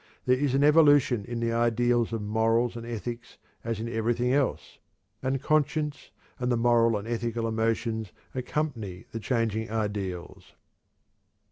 [0.25, 4.79] There is an evolution in the ideals of morals and ethics as in everything else,
[5.21, 10.55] and "conscience" and the moral and ethical emotions accompany the changing ideals.